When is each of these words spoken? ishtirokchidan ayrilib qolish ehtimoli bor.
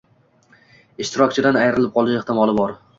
ishtirokchidan 1.07 1.63
ayrilib 1.63 1.95
qolish 2.01 2.23
ehtimoli 2.25 2.61
bor. 2.63 2.79